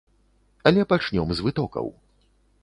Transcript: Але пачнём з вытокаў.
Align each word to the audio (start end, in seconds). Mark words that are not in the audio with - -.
Але 0.71 0.85
пачнём 0.93 1.29
з 1.35 1.45
вытокаў. 1.49 1.93